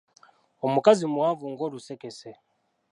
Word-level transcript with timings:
Omukazi 0.65 1.03
muwanvu 1.11 1.45
nga 1.51 1.61
Olusekese. 1.67 2.29